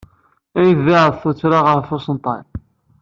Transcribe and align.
Ay 0.59 0.71
tebɛed 0.77 1.13
tuttra-a 1.21 1.71
ɣef 1.77 1.89
usentel! 1.95 2.43